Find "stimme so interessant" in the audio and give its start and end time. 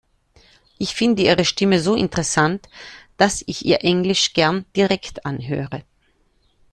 1.45-2.67